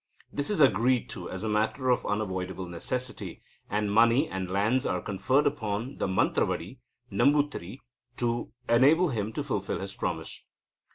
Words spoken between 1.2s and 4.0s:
as a matter of unavoidable necessity, and